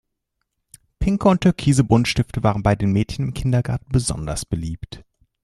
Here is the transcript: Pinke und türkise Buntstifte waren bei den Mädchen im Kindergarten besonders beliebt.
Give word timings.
Pinke 0.97 1.29
und 1.29 1.41
türkise 1.41 1.83
Buntstifte 1.83 2.41
waren 2.41 2.63
bei 2.63 2.75
den 2.75 2.91
Mädchen 2.91 3.25
im 3.27 3.33
Kindergarten 3.35 3.85
besonders 3.91 4.45
beliebt. 4.47 5.03